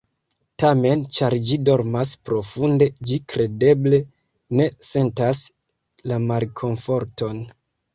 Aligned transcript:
Tamen, 0.61 1.03
ĉar 1.17 1.35
ĝi 1.49 1.59
dormas 1.69 2.15
profunde, 2.31 2.89
ĝi 3.11 3.19
kredeble 3.35 4.03
ne 4.59 4.69
sentas 4.93 5.47
la 6.11 6.23
malkomforton. 6.31 7.51